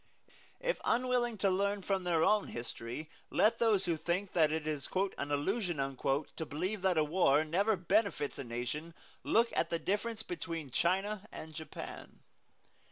[0.59, 4.89] If unwilling to learn from their own history, let those who think that it is
[4.95, 10.23] an "illusion" to believe that a war ever benefits a nation look at the difference
[10.23, 12.21] between China and Japan.